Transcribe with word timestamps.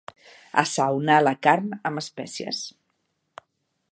Assaonar 0.61 1.17
la 1.25 1.33
carn 1.49 1.69
amb 1.91 2.03
espècies. 2.03 2.65